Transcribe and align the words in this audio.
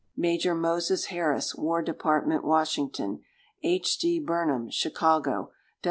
Major 0.17 0.55
Moses 0.55 1.05
Harris, 1.13 1.53
War 1.53 1.83
Dept., 1.85 2.43
Washington. 2.43 3.21
H. 3.61 3.99
D. 3.99 4.17
Burnham, 4.19 4.67
Chicago. 4.71 5.51